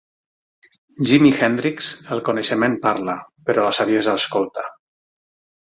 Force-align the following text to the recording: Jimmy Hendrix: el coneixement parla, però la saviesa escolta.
Jimmy 1.09 1.31
Hendrix: 1.41 1.91
el 2.17 2.23
coneixement 2.31 2.81
parla, 2.89 3.19
però 3.51 3.69
la 3.69 3.79
saviesa 3.83 4.21
escolta. 4.23 4.71